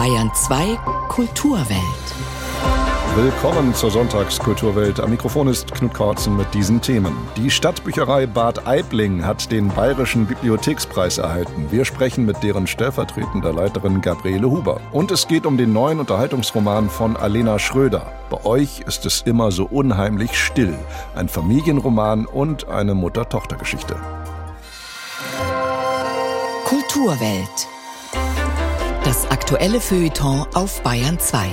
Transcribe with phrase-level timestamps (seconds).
[0.00, 1.78] Bayern 2 Kulturwelt.
[3.16, 4.98] Willkommen zur Sonntagskulturwelt.
[4.98, 7.14] Am Mikrofon ist Knut Kortzen mit diesen Themen.
[7.36, 11.66] Die Stadtbücherei Bad Aibling hat den Bayerischen Bibliothekspreis erhalten.
[11.70, 14.80] Wir sprechen mit deren stellvertretender Leiterin Gabriele Huber.
[14.90, 18.10] Und es geht um den neuen Unterhaltungsroman von Alena Schröder.
[18.30, 20.78] Bei euch ist es immer so unheimlich still.
[21.14, 23.96] Ein Familienroman und eine Mutter-Tochter-Geschichte.
[26.64, 27.68] Kulturwelt.
[29.10, 31.48] Das aktuelle Feuilleton auf Bayern 2.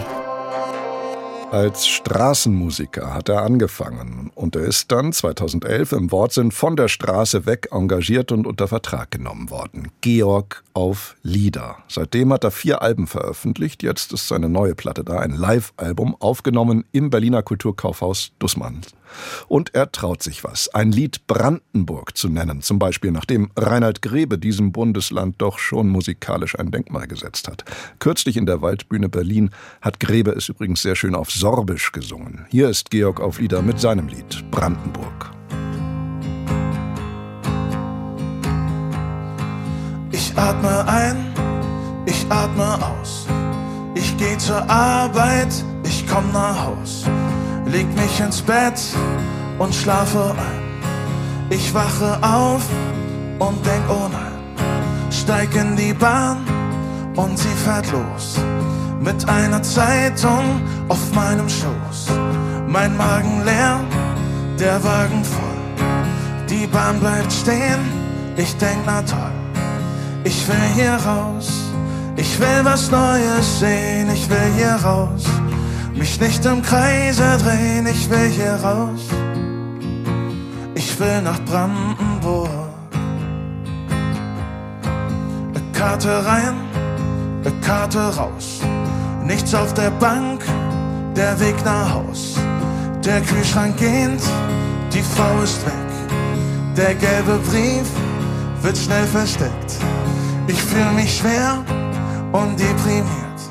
[1.49, 7.47] Als Straßenmusiker hat er angefangen und er ist dann 2011 im Wortsinn von der Straße
[7.47, 9.87] weg engagiert und unter Vertrag genommen worden.
[10.01, 11.77] Georg auf Lieder.
[11.87, 13.81] Seitdem hat er vier Alben veröffentlicht.
[13.81, 18.81] Jetzt ist seine neue Platte da, ein Live-Album, aufgenommen im Berliner Kulturkaufhaus Dussmann.
[19.47, 24.37] Und er traut sich was, ein Lied Brandenburg zu nennen, zum Beispiel nachdem Reinhard Grebe
[24.37, 27.63] diesem Bundesland doch schon musikalisch ein Denkmal gesetzt hat.
[27.99, 29.51] Kürzlich in der Waldbühne Berlin
[29.81, 32.45] hat Grebe es übrigens sehr schön auf Sorbisch gesungen.
[32.49, 35.31] Hier ist Georg auf Lieder mit seinem Lied Brandenburg.
[40.11, 41.33] Ich atme ein,
[42.05, 43.27] ich atme aus.
[43.95, 47.05] Ich gehe zur Arbeit, ich komm nach Haus
[47.71, 48.79] leg mich ins Bett
[49.59, 50.67] und schlafe ein.
[51.49, 52.63] Ich wache auf
[53.39, 54.37] und denk, oh nein,
[55.11, 56.37] steig in die Bahn
[57.15, 58.39] und sie fährt los.
[58.99, 62.11] Mit einer Zeitung auf meinem Schoß.
[62.67, 63.79] Mein Magen leer,
[64.59, 65.47] der Wagen voll.
[66.49, 67.79] Die Bahn bleibt stehen,
[68.35, 69.31] ich denk, na toll.
[70.23, 71.49] Ich will hier raus,
[72.17, 75.25] ich will was Neues sehen, ich will hier raus.
[75.97, 79.01] Mich nicht im Kreise drehen, ich will hier raus.
[80.75, 82.49] Ich will nach Brandenburg.
[85.53, 86.53] Eine Karte rein,
[87.43, 88.61] eine Karte raus.
[89.23, 90.43] Nichts auf der Bank,
[91.15, 92.35] der Weg nach Haus.
[93.03, 94.21] Der Kühlschrank geht,
[94.93, 95.73] die Frau ist weg.
[96.77, 97.89] Der gelbe Brief
[98.61, 99.77] wird schnell versteckt.
[100.47, 101.63] Ich fühle mich schwer
[102.33, 103.41] und deprimiert.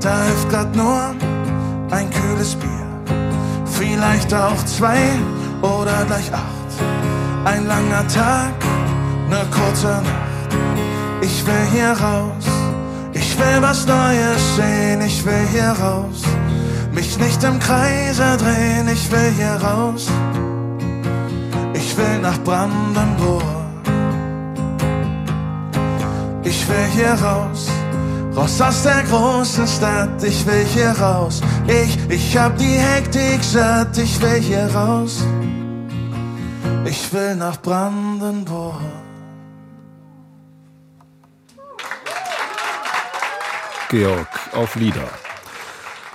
[0.00, 1.14] Da hilft grad nur
[1.90, 2.68] ein kühles Bier.
[3.64, 4.98] Vielleicht auch zwei
[5.62, 6.70] oder gleich acht.
[7.44, 8.52] Ein langer Tag,
[9.28, 10.30] ne kurze Nacht.
[11.22, 12.46] Ich will hier raus,
[13.12, 16.22] ich will was Neues sehen, ich will hier raus.
[16.92, 20.08] Mich nicht im Kreise drehen, ich will hier raus.
[21.72, 23.42] Ich will nach Brandenburg.
[26.42, 27.68] Ich will hier raus.
[28.36, 31.40] Raus aus der großen Stadt, ich will hier raus.
[31.66, 35.24] Ich, ich hab die Hektik satt, ich will hier raus.
[36.84, 38.80] Ich will nach Brandenburg.
[43.88, 45.08] Georg auf Lieder.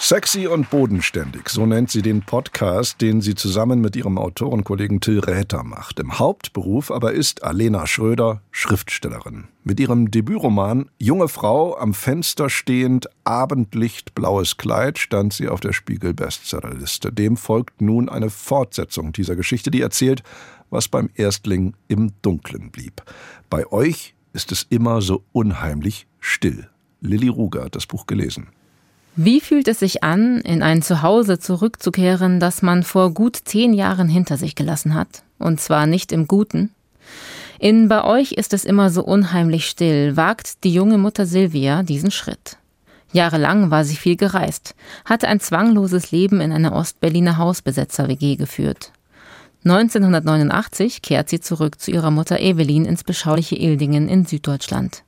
[0.08, 5.18] Sexy und bodenständig, so nennt sie den Podcast, den sie zusammen mit ihrem Autorenkollegen Till
[5.18, 6.00] Räther macht.
[6.00, 9.46] Im Hauptberuf aber ist Alena Schröder Schriftstellerin.
[9.64, 15.74] Mit ihrem Debütroman Junge Frau am Fenster stehend, Abendlicht, blaues Kleid stand sie auf der
[15.74, 17.12] Spiegel-Bestsellerliste.
[17.12, 20.22] Dem folgt nun eine Fortsetzung dieser Geschichte, die erzählt,
[20.70, 23.02] was beim Erstling im Dunklen blieb.
[23.50, 26.70] Bei euch ist es immer so unheimlich still.
[27.02, 28.50] Lilly Ruger hat das Buch gelesen.
[29.18, 34.10] Wie fühlt es sich an, in ein Zuhause zurückzukehren, das man vor gut zehn Jahren
[34.10, 35.24] hinter sich gelassen hat?
[35.40, 36.72] Und zwar nicht im Guten.
[37.58, 42.12] In Bei euch ist es immer so unheimlich still, wagt die junge Mutter Silvia diesen
[42.12, 42.58] Schritt.
[43.14, 48.92] Jahrelang war sie viel gereist, hatte ein zwangloses Leben in einer Ostberliner Hausbesetzer-WG geführt.
[49.64, 55.04] 1989 kehrt sie zurück zu ihrer Mutter Evelyn ins beschauliche Ildingen in Süddeutschland.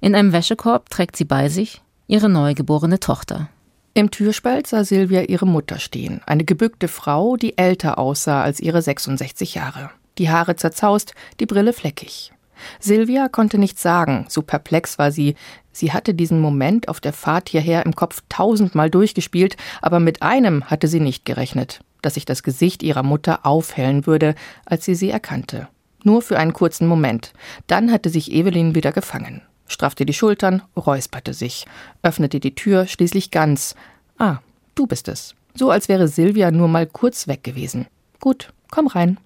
[0.00, 3.48] In einem Wäschekorb trägt sie bei sich ihre neugeborene Tochter.
[3.94, 8.82] Im Türspalt sah Silvia ihre Mutter stehen, eine gebückte Frau, die älter aussah als ihre
[8.82, 9.90] 66 Jahre.
[10.18, 12.32] Die Haare zerzaust, die Brille fleckig.
[12.78, 15.34] Silvia konnte nichts sagen, so perplex war sie.
[15.72, 20.64] Sie hatte diesen Moment auf der Fahrt hierher im Kopf tausendmal durchgespielt, aber mit einem
[20.64, 24.34] hatte sie nicht gerechnet, dass sich das Gesicht ihrer Mutter aufhellen würde,
[24.64, 25.68] als sie sie erkannte.
[26.02, 27.32] Nur für einen kurzen Moment.
[27.66, 31.66] Dann hatte sich Evelyn wieder gefangen straffte die Schultern, räusperte sich,
[32.02, 33.74] öffnete die Tür schließlich ganz.
[34.18, 34.38] Ah,
[34.74, 35.34] du bist es.
[35.54, 37.86] So als wäre Silvia nur mal kurz weg gewesen.
[38.20, 39.18] Gut, komm rein.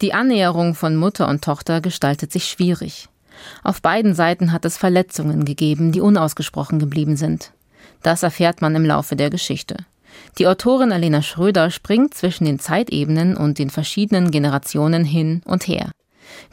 [0.00, 3.08] Die Annäherung von Mutter und Tochter gestaltet sich schwierig.
[3.62, 7.52] Auf beiden Seiten hat es Verletzungen gegeben, die unausgesprochen geblieben sind.
[8.02, 9.76] Das erfährt man im Laufe der Geschichte.
[10.38, 15.90] Die Autorin Alena Schröder springt zwischen den Zeitebenen und den verschiedenen Generationen hin und her.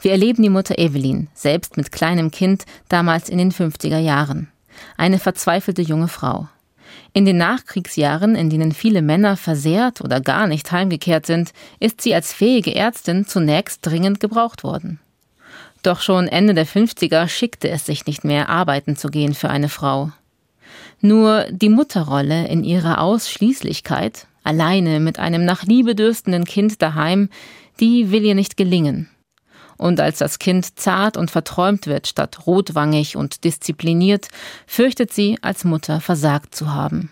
[0.00, 4.48] Wir erleben die Mutter Evelyn, selbst mit kleinem Kind, damals in den 50er Jahren.
[4.96, 6.48] eine verzweifelte junge Frau.
[7.12, 12.14] In den Nachkriegsjahren, in denen viele Männer versehrt oder gar nicht heimgekehrt sind, ist sie
[12.14, 15.00] als fähige Ärztin zunächst dringend gebraucht worden.
[15.82, 19.68] Doch schon Ende der 50er schickte es sich nicht mehr, arbeiten zu gehen für eine
[19.68, 20.10] Frau.
[21.00, 27.28] Nur die Mutterrolle in ihrer Ausschließlichkeit, alleine mit einem nach Liebe dürstenden Kind daheim,
[27.80, 29.08] die will ihr nicht gelingen.
[29.76, 34.28] Und als das Kind zart und verträumt wird statt rotwangig und diszipliniert,
[34.66, 37.10] fürchtet sie, als Mutter versagt zu haben.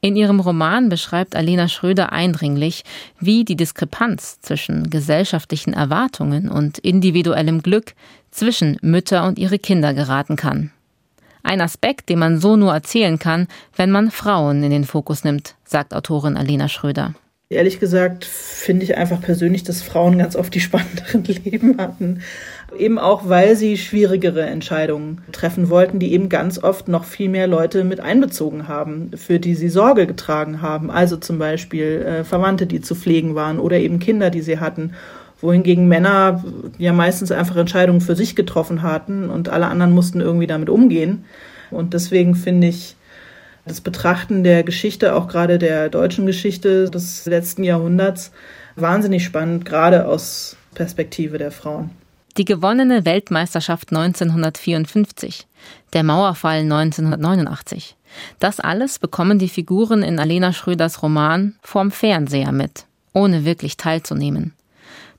[0.00, 2.84] In ihrem Roman beschreibt Alena Schröder eindringlich,
[3.18, 7.94] wie die Diskrepanz zwischen gesellschaftlichen Erwartungen und individuellem Glück
[8.30, 10.70] zwischen Mütter und ihre Kinder geraten kann.
[11.42, 15.54] Ein Aspekt, den man so nur erzählen kann, wenn man Frauen in den Fokus nimmt,
[15.64, 17.14] sagt Autorin Alena Schröder.
[17.48, 22.22] Ehrlich gesagt finde ich einfach persönlich, dass Frauen ganz oft die spannenderen Leben hatten.
[22.76, 27.46] Eben auch, weil sie schwierigere Entscheidungen treffen wollten, die eben ganz oft noch viel mehr
[27.46, 30.90] Leute mit einbezogen haben, für die sie Sorge getragen haben.
[30.90, 34.94] Also zum Beispiel äh, Verwandte, die zu pflegen waren oder eben Kinder, die sie hatten.
[35.40, 36.42] Wohingegen Männer
[36.78, 41.26] ja meistens einfach Entscheidungen für sich getroffen hatten und alle anderen mussten irgendwie damit umgehen.
[41.70, 42.96] Und deswegen finde ich,
[43.66, 48.30] das Betrachten der Geschichte, auch gerade der deutschen Geschichte des letzten Jahrhunderts,
[48.76, 51.90] wahnsinnig spannend, gerade aus Perspektive der Frauen.
[52.36, 55.46] Die gewonnene Weltmeisterschaft 1954,
[55.94, 57.96] der Mauerfall 1989.
[58.38, 62.84] Das alles bekommen die Figuren in Alena Schröders Roman vorm Fernseher mit,
[63.14, 64.52] ohne wirklich teilzunehmen.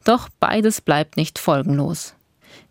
[0.05, 2.13] Doch beides bleibt nicht folgenlos.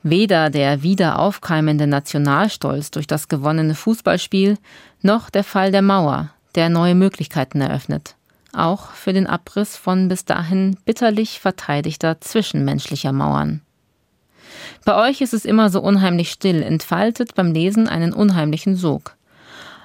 [0.09, 4.57] Weder der wieder aufkeimende Nationalstolz durch das gewonnene Fußballspiel,
[5.03, 8.15] noch der Fall der Mauer, der neue Möglichkeiten eröffnet.
[8.53, 13.63] Auch für den Abriss von bis dahin bitterlich verteidigter zwischenmenschlicher Mauern.
[14.85, 19.17] Bei euch ist es immer so unheimlich still, entfaltet beim Lesen einen unheimlichen Sog.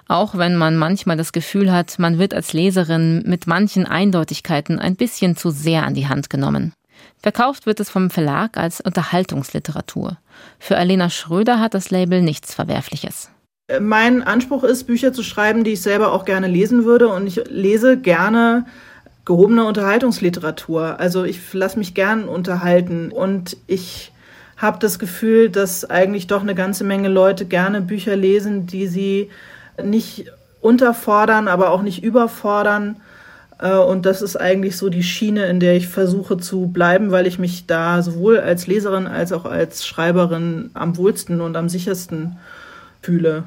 [0.07, 4.95] Auch wenn man manchmal das Gefühl hat, man wird als Leserin mit manchen Eindeutigkeiten ein
[4.95, 6.73] bisschen zu sehr an die Hand genommen.
[7.21, 10.17] Verkauft wird es vom Verlag als Unterhaltungsliteratur.
[10.59, 13.29] Für Alena Schröder hat das Label nichts Verwerfliches.
[13.79, 17.07] Mein Anspruch ist, Bücher zu schreiben, die ich selber auch gerne lesen würde.
[17.07, 18.65] Und ich lese gerne
[19.23, 20.99] gehobene Unterhaltungsliteratur.
[20.99, 23.11] Also ich lasse mich gern unterhalten.
[23.11, 24.11] Und ich
[24.57, 29.29] habe das Gefühl, dass eigentlich doch eine ganze Menge Leute gerne Bücher lesen, die sie
[29.81, 30.25] nicht
[30.59, 32.97] unterfordern, aber auch nicht überfordern
[33.67, 37.37] und das ist eigentlich so die Schiene, in der ich versuche zu bleiben, weil ich
[37.37, 42.37] mich da sowohl als Leserin als auch als Schreiberin am wohlsten und am sichersten
[43.01, 43.43] fühle.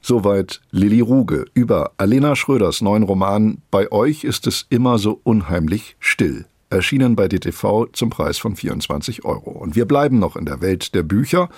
[0.00, 5.96] Soweit Lilly Ruge über Alena Schröders neuen Roman Bei euch ist es immer so unheimlich
[6.00, 6.46] still.
[6.70, 9.50] Erschienen bei DTV zum Preis von 24 Euro.
[9.50, 11.50] Und wir bleiben noch in der Welt der Bücher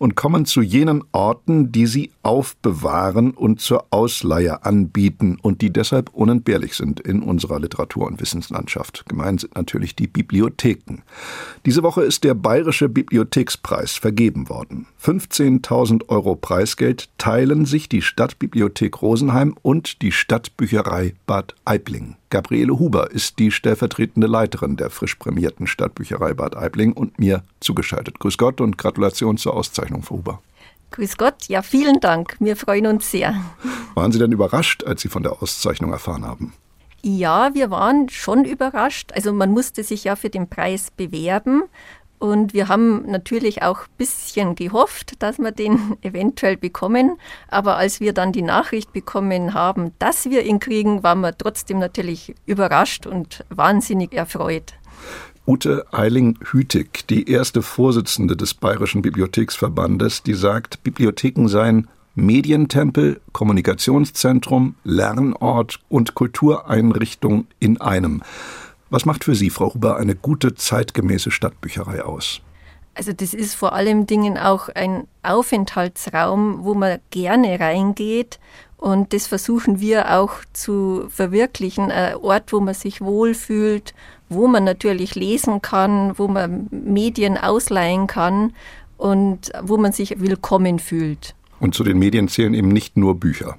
[0.00, 6.08] und kommen zu jenen Orten, die sie aufbewahren und zur Ausleihe anbieten und die deshalb
[6.14, 9.04] unentbehrlich sind in unserer Literatur- und Wissenslandschaft.
[9.08, 11.02] Gemeint sind natürlich die Bibliotheken.
[11.66, 14.86] Diese Woche ist der Bayerische Bibliothekspreis vergeben worden.
[15.04, 22.16] 15.000 Euro Preisgeld teilen sich die Stadtbibliothek Rosenheim und die Stadtbücherei Bad Aibling.
[22.30, 28.18] Gabriele Huber ist die stellvertretende Leiterin der frisch prämierten Stadtbücherei Bad Aibling und mir zugeschaltet.
[28.18, 30.42] Grüß Gott und Gratulation zur Auszeichnung, Frau Huber.
[30.90, 32.36] Grüß Gott, ja, vielen Dank.
[32.40, 33.34] Wir freuen uns sehr.
[33.94, 36.52] Waren Sie denn überrascht, als Sie von der Auszeichnung erfahren haben?
[37.02, 39.12] Ja, wir waren schon überrascht.
[39.14, 41.62] Also man musste sich ja für den Preis bewerben
[42.20, 47.16] und wir haben natürlich auch ein bisschen gehofft, dass wir den eventuell bekommen.
[47.48, 51.78] Aber als wir dann die Nachricht bekommen haben, dass wir ihn kriegen, waren wir trotzdem
[51.78, 54.74] natürlich überrascht und wahnsinnig erfreut.
[55.50, 65.80] Ute Eiling-Hütig, die erste Vorsitzende des Bayerischen Bibliotheksverbandes, die sagt, Bibliotheken seien Medientempel, Kommunikationszentrum, Lernort
[65.88, 68.22] und Kultureinrichtung in einem.
[68.90, 72.42] Was macht für Sie, Frau Huber, eine gute zeitgemäße Stadtbücherei aus?
[72.94, 78.38] Also das ist vor allem Dingen auch ein Aufenthaltsraum, wo man gerne reingeht
[78.80, 81.90] und das versuchen wir auch zu verwirklichen.
[81.90, 83.94] Ein Ort, wo man sich wohlfühlt,
[84.30, 88.54] wo man natürlich lesen kann, wo man Medien ausleihen kann
[88.96, 91.34] und wo man sich willkommen fühlt.
[91.58, 93.56] Und zu den Medien zählen eben nicht nur Bücher.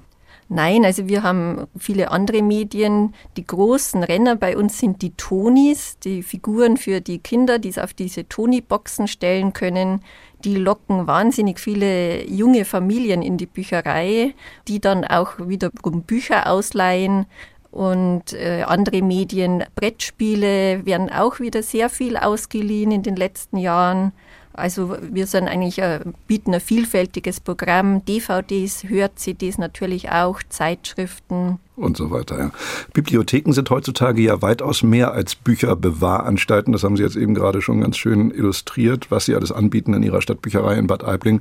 [0.54, 3.14] Nein, also wir haben viele andere Medien.
[3.38, 7.78] Die großen Renner bei uns sind die Tonis, die Figuren für die Kinder, die es
[7.78, 10.02] auf diese Toni-Boxen stellen können.
[10.44, 14.34] Die locken wahnsinnig viele junge Familien in die Bücherei,
[14.68, 17.24] die dann auch wiederum Bücher ausleihen.
[17.72, 24.12] Und äh, andere Medien, Brettspiele werden auch wieder sehr viel ausgeliehen in den letzten Jahren.
[24.52, 31.96] Also wir sind eigentlich äh, bieten ein vielfältiges Programm, DVDs, Hör-CDs natürlich auch, Zeitschriften und
[31.96, 32.38] so weiter.
[32.38, 32.50] Ja.
[32.92, 36.74] Bibliotheken sind heutzutage ja weitaus mehr als Bücherbewahranstalten.
[36.74, 40.02] Das haben Sie jetzt eben gerade schon ganz schön illustriert, was Sie alles anbieten in
[40.02, 41.40] Ihrer Stadtbücherei in Bad Aibling.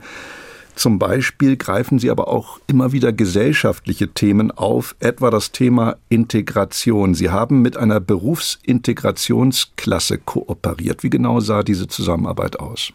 [0.75, 7.13] Zum Beispiel greifen Sie aber auch immer wieder gesellschaftliche Themen auf, etwa das Thema Integration.
[7.13, 11.03] Sie haben mit einer Berufsintegrationsklasse kooperiert.
[11.03, 12.93] Wie genau sah diese Zusammenarbeit aus?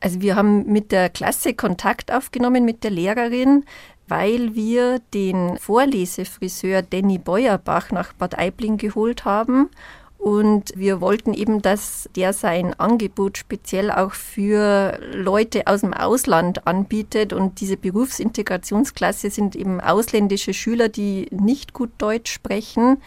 [0.00, 3.64] Also wir haben mit der Klasse Kontakt aufgenommen mit der Lehrerin,
[4.08, 9.70] weil wir den Vorlesefriseur Danny Beuerbach nach Bad Aibling geholt haben.
[10.18, 16.66] Und wir wollten eben, dass der sein Angebot speziell auch für Leute aus dem Ausland
[16.66, 17.32] anbietet.
[17.32, 23.00] Und diese Berufsintegrationsklasse sind eben ausländische Schüler, die nicht gut Deutsch sprechen.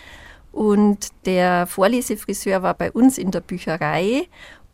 [0.51, 4.28] Und der Vorlesefriseur war bei uns in der Bücherei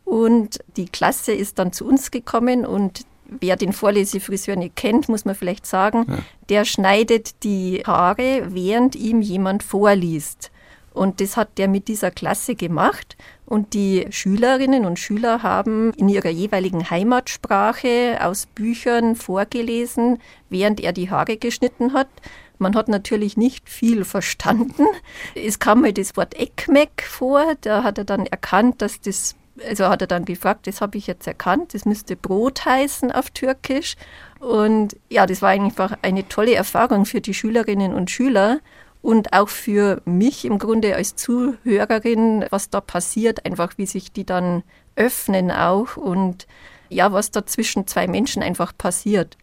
[0.06, 5.24] und die Klasse ist dann zu uns gekommen und wer den Vorlesefriseur nicht kennt, muss
[5.24, 6.18] man vielleicht sagen, ja.
[6.48, 10.52] der schneidet die Haare, während ihm jemand vorliest.
[10.96, 13.18] Und das hat der mit dieser Klasse gemacht.
[13.44, 20.94] Und die Schülerinnen und Schüler haben in ihrer jeweiligen Heimatsprache aus Büchern vorgelesen, während er
[20.94, 22.08] die Haare geschnitten hat.
[22.56, 24.86] Man hat natürlich nicht viel verstanden.
[25.34, 27.44] Es kam mir das Wort Ekmek vor.
[27.60, 29.36] Da hat er dann erkannt, dass das
[29.66, 33.30] also hat er dann gefragt, das habe ich jetzt erkannt, das müsste Brot heißen auf
[33.30, 33.96] Türkisch.
[34.38, 38.60] Und ja, das war einfach eine tolle Erfahrung für die Schülerinnen und Schüler
[39.06, 44.26] und auch für mich im Grunde als Zuhörerin, was da passiert, einfach wie sich die
[44.26, 44.64] dann
[44.96, 46.48] öffnen auch und
[46.88, 49.38] ja, was da zwischen zwei Menschen einfach passiert.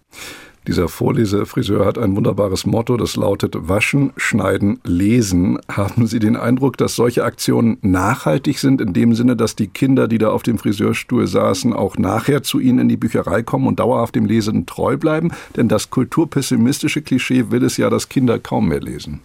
[0.68, 5.60] Dieser Vorlesefriseur hat ein wunderbares Motto, das lautet Waschen, Schneiden, Lesen.
[5.70, 10.10] Haben Sie den Eindruck, dass solche Aktionen nachhaltig sind, in dem Sinne, dass die Kinder,
[10.10, 13.80] die da auf dem Friseurstuhl saßen, auch nachher zu Ihnen in die Bücherei kommen und
[13.80, 15.32] dauerhaft dem Lesen treu bleiben?
[15.56, 19.22] Denn das kulturpessimistische Klischee will es ja, dass Kinder kaum mehr lesen.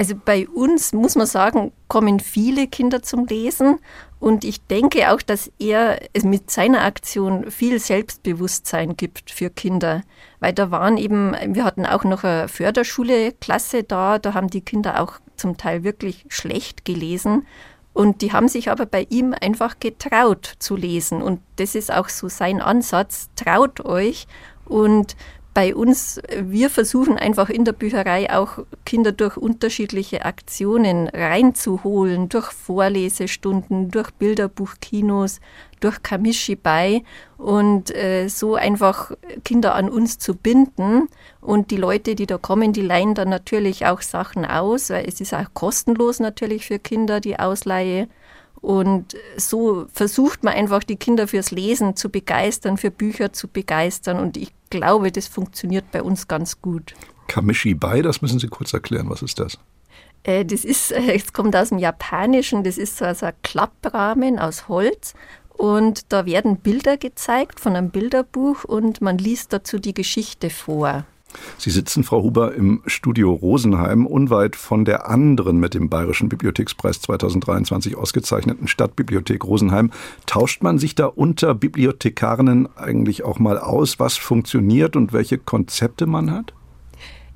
[0.00, 3.80] Also bei uns muss man sagen, kommen viele Kinder zum Lesen.
[4.18, 10.00] Und ich denke auch, dass er mit seiner Aktion viel Selbstbewusstsein gibt für Kinder,
[10.38, 15.02] weil da waren eben, wir hatten auch noch eine Förderschule-Klasse da, da haben die Kinder
[15.02, 17.46] auch zum Teil wirklich schlecht gelesen.
[17.92, 21.20] Und die haben sich aber bei ihm einfach getraut zu lesen.
[21.20, 24.26] Und das ist auch so sein Ansatz, traut euch.
[24.64, 25.14] Und
[25.60, 32.46] bei uns, wir versuchen einfach in der Bücherei auch Kinder durch unterschiedliche Aktionen reinzuholen, durch
[32.46, 35.40] Vorlesestunden, durch Bilderbuchkinos,
[35.80, 37.02] durch Kamishi bei
[37.36, 39.12] und äh, so einfach
[39.44, 41.08] Kinder an uns zu binden.
[41.42, 45.20] Und die Leute, die da kommen, die leihen dann natürlich auch Sachen aus, weil es
[45.20, 48.08] ist auch kostenlos natürlich für Kinder die Ausleihe.
[48.60, 54.18] Und so versucht man einfach, die Kinder fürs Lesen zu begeistern, für Bücher zu begeistern.
[54.18, 56.94] Und ich glaube, das funktioniert bei uns ganz gut.
[57.26, 59.08] Kamishi Bai, das müssen Sie kurz erklären.
[59.08, 59.58] Was ist das?
[60.24, 64.68] Äh, das ist, äh, es kommt aus dem Japanischen, das ist so ein Klapprahmen aus
[64.68, 65.14] Holz.
[65.60, 71.04] Und da werden Bilder gezeigt von einem Bilderbuch und man liest dazu die Geschichte vor.
[71.58, 77.00] Sie sitzen, Frau Huber, im Studio Rosenheim, unweit von der anderen mit dem Bayerischen Bibliothekspreis
[77.00, 79.90] 2023 ausgezeichneten Stadtbibliothek Rosenheim.
[80.26, 86.06] Tauscht man sich da unter Bibliothekarinnen eigentlich auch mal aus, was funktioniert und welche Konzepte
[86.06, 86.54] man hat?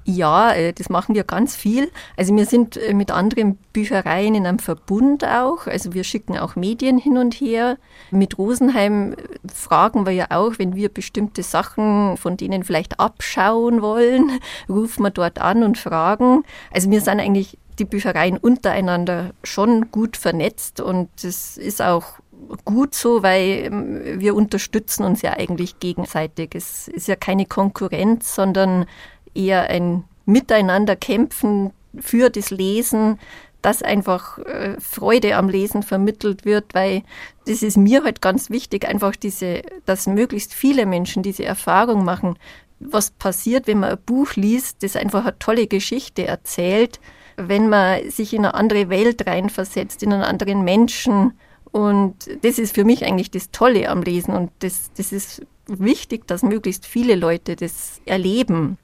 [0.05, 1.91] Ja, äh, das machen wir ganz viel.
[2.17, 5.67] Also wir sind äh, mit anderen Büchereien in einem Verbund auch.
[5.67, 7.79] Also wir schicken auch Medien hin und her.
[8.11, 9.17] Mit Rosenheim äh,
[9.53, 15.11] fragen wir ja auch, wenn wir bestimmte Sachen von denen vielleicht abschauen wollen, rufen wir
[15.11, 16.43] dort an und fragen.
[16.71, 22.19] Also wir sind eigentlich die Büchereien untereinander schon gut vernetzt und das ist auch
[22.65, 26.55] gut so, weil ähm, wir unterstützen uns ja eigentlich gegenseitig.
[26.55, 28.87] Es ist ja keine Konkurrenz, sondern
[29.35, 33.19] eher ein Miteinander kämpfen für das Lesen,
[33.65, 37.03] dass einfach äh, Freude am Lesen vermittelt wird, weil
[37.47, 42.39] das ist mir halt ganz wichtig, einfach diese, dass möglichst viele Menschen diese Erfahrung machen,
[42.79, 47.01] was passiert, wenn man ein Buch liest, das einfach eine tolle Geschichte erzählt,
[47.37, 51.33] wenn man sich in eine andere Welt reinversetzt, in einen anderen Menschen.
[51.73, 56.27] Und das ist für mich eigentlich das Tolle am Lesen und das, das ist wichtig,
[56.27, 58.77] dass möglichst viele Leute das erleben.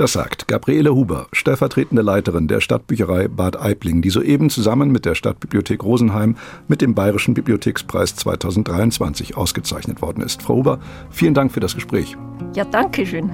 [0.00, 5.14] Das sagt Gabriele Huber, stellvertretende Leiterin der Stadtbücherei Bad Aibling, die soeben zusammen mit der
[5.14, 6.38] Stadtbibliothek Rosenheim
[6.68, 10.40] mit dem Bayerischen Bibliothekspreis 2023 ausgezeichnet worden ist.
[10.40, 10.78] Frau Huber,
[11.10, 12.16] vielen Dank für das Gespräch.
[12.56, 13.30] Ja, danke schön.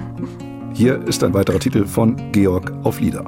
[0.73, 3.23] Hier ist ein weiterer Titel von Georg auf Lieder.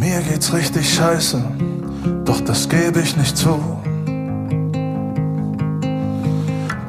[0.00, 1.44] Mir geht's richtig scheiße,
[2.24, 3.50] doch das gebe ich nicht zu.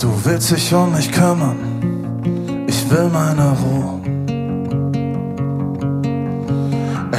[0.01, 4.00] Du willst dich um mich kümmern, ich will meine Ruhe.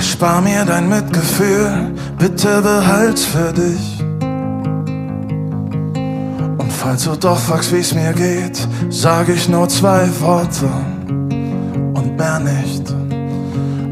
[0.02, 4.02] Erspar mir dein Mitgefühl, bitte behalt's für dich.
[6.58, 10.68] Und falls du doch fragst, wie's mir geht, sag ich nur zwei Worte
[11.94, 12.92] und mehr nicht.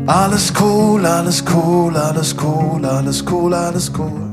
[0.06, 4.30] Alles cool, alles cool, alles cool, alles cool, alles cool.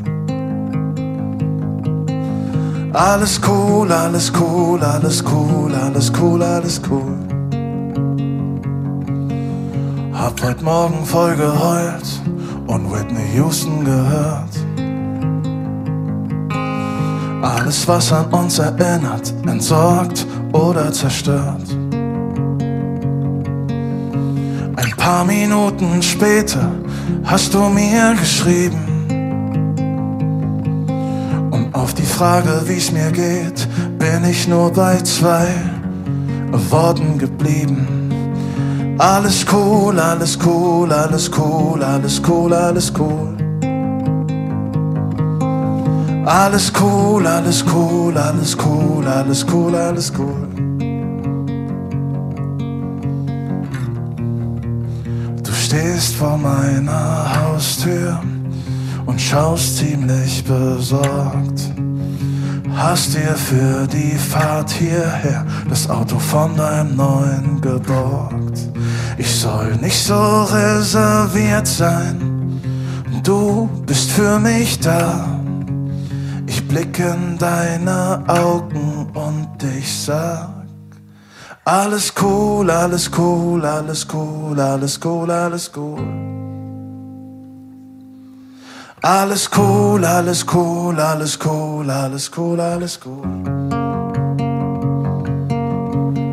[2.92, 7.37] Alles cool, alles cool, alles cool, alles cool, alles cool.
[10.18, 12.22] Hab heute Morgen voll geheult
[12.66, 14.50] und Whitney Houston gehört.
[17.44, 21.62] Alles, was an uns erinnert, entsorgt oder zerstört.
[24.76, 26.72] Ein paar Minuten später
[27.24, 29.06] hast du mir geschrieben.
[31.52, 33.68] Und auf die Frage, wie's mir geht,
[34.00, 35.48] bin ich nur bei zwei
[36.72, 38.07] Worten geblieben.
[39.00, 43.38] Alles cool, alles cool, alles cool, alles cool, alles cool.
[46.26, 50.48] Alles cool, alles cool, alles cool, alles cool, alles cool.
[55.44, 58.20] Du stehst vor meiner Haustür
[59.06, 61.72] und schaust ziemlich besorgt.
[62.76, 68.70] Hast dir für die Fahrt hierher das Auto von deinem neuen geborgt.
[69.18, 72.62] Ich soll nicht so reserviert sein,
[73.24, 75.28] du bist für mich da.
[76.46, 80.50] Ich blick in deine Augen und ich sag,
[81.66, 86.00] alles cool, alles cool, alles cool, alles cool, alles cool.
[89.02, 93.28] Alles cool, alles cool, alles cool, alles cool, alles cool.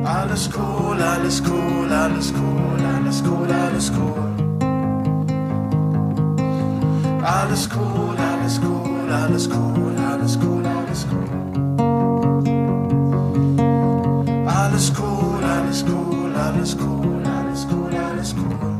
[0.04, 1.73] Alles cool, alles cool, alles cool,
[2.04, 4.28] alles cool, alles cool.
[7.22, 11.28] Alles cool, alles cool, alles cool, alles cool, alles cool.
[14.46, 18.74] Alles cool, alles cool, alles cool, alles cool, alles cool.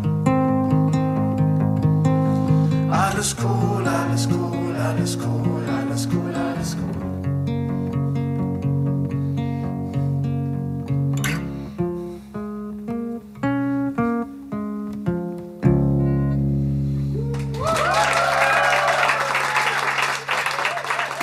[2.91, 6.54] Alles cool, alles cool, alles cool, alles cool, alles cool.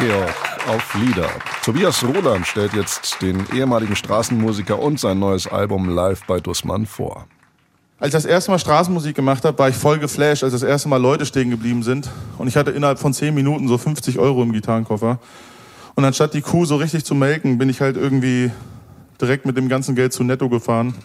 [0.01, 0.33] Georg
[0.67, 1.29] auf Lieder.
[1.63, 7.27] Tobias Roland stellt jetzt den ehemaligen Straßenmusiker und sein neues Album live bei Dussmann vor.
[7.99, 10.89] Als ich das erste Mal Straßenmusik gemacht habe, war ich voll geflasht, als das erste
[10.89, 12.09] Mal Leute stehen geblieben sind.
[12.39, 15.19] Und ich hatte innerhalb von zehn Minuten so 50 Euro im Gitarrenkoffer.
[15.93, 18.49] Und anstatt die Kuh so richtig zu melken, bin ich halt irgendwie
[19.21, 20.95] direkt mit dem ganzen Geld zu Netto gefahren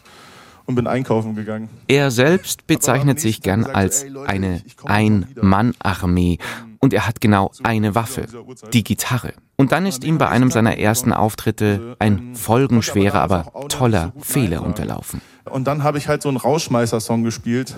[0.67, 1.69] und bin einkaufen gegangen.
[1.87, 6.39] Er selbst bezeichnet sich gern als eine Ein-Mann-Armee
[6.81, 8.27] und er hat genau eine Waffe,
[8.73, 9.33] die Gitarre.
[9.57, 15.21] Und dann ist ihm bei einem seiner ersten Auftritte ein folgenschwerer, aber toller Fehler unterlaufen.
[15.45, 17.75] Und dann habe ich halt so einen Rauschmeißer-Song gespielt,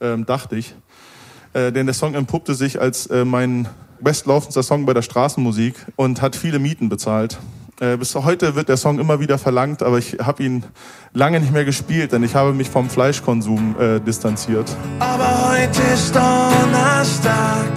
[0.00, 0.74] ähm, dachte ich.
[1.52, 3.68] Äh, denn der Song entpuppte sich als äh, mein
[4.00, 7.38] bestlaufendster Song bei der Straßenmusik und hat viele Mieten bezahlt.
[7.78, 10.64] Äh, bis heute wird der Song immer wieder verlangt, aber ich habe ihn
[11.12, 14.74] lange nicht mehr gespielt, denn ich habe mich vom Fleischkonsum äh, distanziert.
[14.98, 17.72] Aber heute ist Donnerstag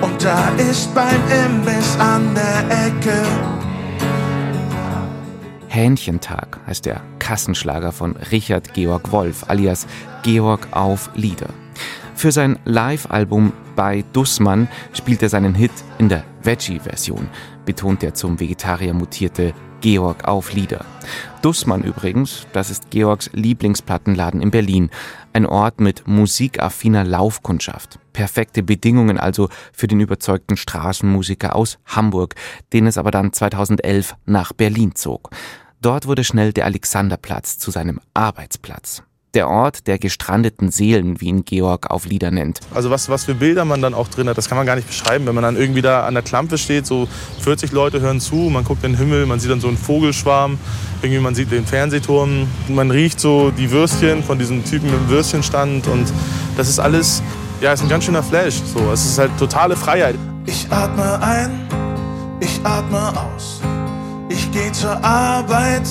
[0.00, 3.22] und da ist beim Imbiss an der Ecke
[5.76, 9.86] Hähnchentag heißt der Kassenschlager von Richard Georg Wolf alias
[10.22, 11.50] Georg auf Lieder.
[12.14, 17.28] Für sein Live-Album bei Dussmann spielt er seinen Hit in der Veggie-Version,
[17.66, 19.52] betont der zum Vegetarier mutierte
[19.82, 20.84] Georg auf Lieder.
[21.42, 24.90] Dussmann übrigens, das ist Georgs Lieblingsplattenladen in Berlin,
[25.32, 27.98] ein Ort mit musikaffiner Laufkundschaft.
[28.14, 32.34] Perfekte Bedingungen also für den überzeugten Straßenmusiker aus Hamburg,
[32.72, 35.30] den es aber dann 2011 nach Berlin zog.
[35.82, 39.02] Dort wurde schnell der Alexanderplatz zu seinem Arbeitsplatz.
[39.36, 42.60] Der Ort der gestrandeten Seelen, wie ihn Georg auf Lieder nennt.
[42.74, 44.88] Also was, was für Bilder man dann auch drin hat, das kann man gar nicht
[44.88, 45.26] beschreiben.
[45.26, 47.06] Wenn man dann irgendwie da an der Klampe steht, so
[47.40, 50.58] 40 Leute hören zu, man guckt in den Himmel, man sieht dann so einen Vogelschwarm,
[51.02, 55.86] irgendwie man sieht den Fernsehturm, man riecht so die Würstchen von diesem Typen im Würstchenstand
[55.86, 56.10] und
[56.56, 57.22] das ist alles,
[57.60, 58.62] ja, ist ein ganz schöner Flash.
[58.74, 60.14] So, es ist halt totale Freiheit.
[60.46, 61.68] Ich atme ein,
[62.40, 63.60] ich atme aus.
[64.30, 65.86] Ich gehe zur Arbeit,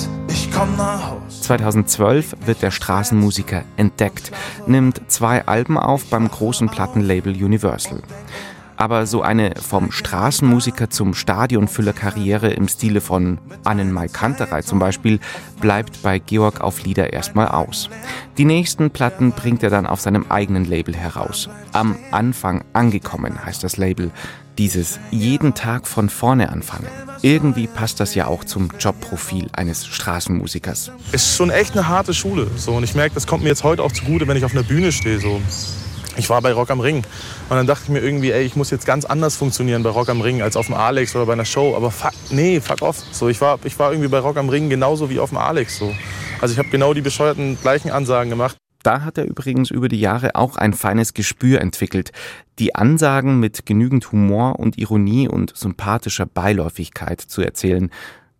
[0.56, 1.42] komm nach Haus.
[1.42, 4.32] 2012 wird der Straßenmusiker entdeckt,
[4.66, 8.02] nimmt zwei Alben auf beim großen Plattenlabel Universal.
[8.78, 15.18] Aber so eine vom Straßenmusiker zum Stadionfüller-Karriere im Stile von Annenmai Kanterei zum Beispiel
[15.60, 17.88] bleibt bei Georg auf Lieder erstmal aus.
[18.36, 21.48] Die nächsten Platten bringt er dann auf seinem eigenen Label heraus.
[21.72, 24.10] Am Anfang angekommen heißt das Label.
[24.58, 26.86] Dieses jeden Tag von vorne anfangen.
[27.20, 30.92] Irgendwie passt das ja auch zum Jobprofil eines Straßenmusikers.
[31.12, 32.46] Ist schon echt eine harte Schule.
[32.56, 34.62] So, und ich merke, das kommt mir jetzt heute auch zugute, wenn ich auf einer
[34.62, 35.20] Bühne stehe.
[35.20, 35.42] So.
[36.16, 37.04] Ich war bei Rock am Ring
[37.50, 40.08] und dann dachte ich mir irgendwie, ey, ich muss jetzt ganz anders funktionieren bei Rock
[40.08, 41.76] am Ring als auf dem Alex oder bei einer Show.
[41.76, 42.96] Aber fuck, nee, fuck off.
[43.12, 45.76] So, ich, war, ich war irgendwie bei Rock am Ring genauso wie auf dem Alex.
[45.78, 45.94] So.
[46.40, 48.56] Also ich habe genau die bescheuerten gleichen Ansagen gemacht.
[48.86, 52.12] Da hat er übrigens über die Jahre auch ein feines Gespür entwickelt.
[52.60, 57.90] Die Ansagen mit genügend Humor und Ironie und sympathischer Beiläufigkeit zu erzählen,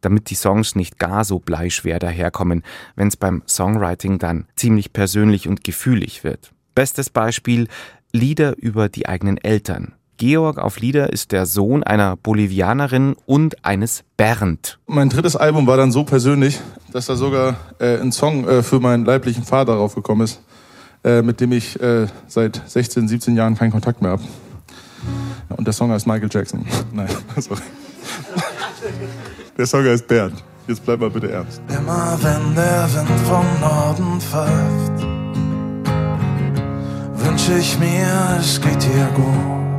[0.02, 2.62] damit die Songs nicht gar so bleischwer daherkommen,
[2.94, 6.52] wenn es beim Songwriting dann ziemlich persönlich und gefühlig wird.
[6.76, 7.66] Bestes Beispiel
[8.12, 9.96] Lieder über die eigenen Eltern.
[10.16, 14.78] Georg auf Lieder ist der Sohn einer Bolivianerin und eines Bernd.
[14.86, 16.60] Mein drittes Album war dann so persönlich,
[16.92, 20.40] dass da sogar äh, ein Song äh, für meinen leiblichen Vater raufgekommen ist,
[21.04, 24.22] äh, mit dem ich äh, seit 16, 17 Jahren keinen Kontakt mehr habe.
[25.56, 26.64] Und der Song heißt Michael Jackson.
[26.92, 27.60] Nein, sorry.
[29.56, 30.42] Der Song heißt Bernd.
[30.66, 31.60] Jetzt bleib mal bitte ernst.
[31.68, 35.06] Immer wenn der Wind vom Norden pfeift,
[37.24, 39.75] wünsche ich mir, es geht dir gut.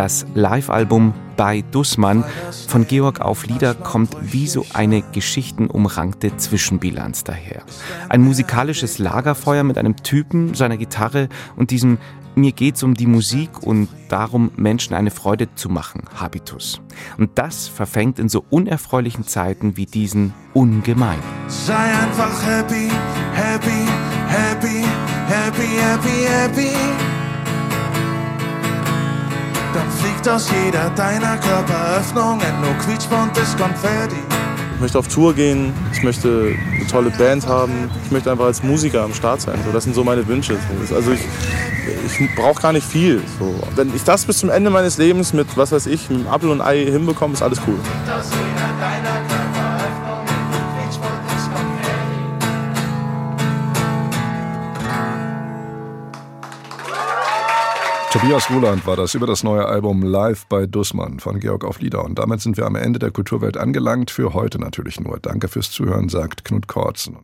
[0.00, 2.24] Das Live-Album bei Dussmann
[2.68, 7.64] von Georg auf Lieder kommt wie so eine geschichtenumrankte Zwischenbilanz daher.
[8.08, 11.98] Ein musikalisches Lagerfeuer mit einem Typen, seiner Gitarre und diesem
[12.34, 16.80] Mir geht's um die Musik und darum, Menschen eine Freude zu machen, Habitus.
[17.18, 21.18] Und das verfängt in so unerfreulichen Zeiten wie diesen ungemein.
[21.48, 22.88] Sei einfach happy,
[23.34, 23.86] happy,
[24.28, 24.82] happy,
[25.28, 27.09] happy, happy, happy.
[30.20, 34.16] Fliegt aus jeder deiner Körperöffnungen nur quietschbuntes Konfetti.
[34.74, 38.62] Ich möchte auf Tour gehen, ich möchte eine tolle Band haben, ich möchte einfach als
[38.62, 39.58] Musiker am Start sein.
[39.64, 40.56] So, das sind so meine Wünsche.
[40.88, 43.22] So, also ich, ich brauche gar nicht viel.
[43.38, 43.54] So.
[43.76, 46.60] Wenn ich das bis zum Ende meines Lebens mit, was weiß ich, mit Apfel und
[46.60, 47.78] Ei hinbekomme, ist alles cool.
[48.06, 49.19] Aus jeder deiner
[58.12, 62.04] Tobias Ruland war das über das neue Album Live bei Dussmann von Georg auf Lieder.
[62.04, 64.10] Und damit sind wir am Ende der Kulturwelt angelangt.
[64.10, 65.20] Für heute natürlich nur.
[65.20, 67.18] Danke fürs Zuhören, sagt Knut Kortzen.